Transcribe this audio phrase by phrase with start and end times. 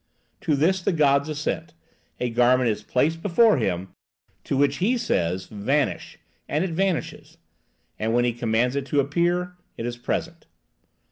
[0.39, 1.75] To this the gods assent:
[2.19, 3.89] a garment is placed before him,
[4.45, 6.17] to which he says "Vanish,"
[6.49, 7.37] and it vanishes,
[7.99, 10.47] and when he commands it to appear, it is present.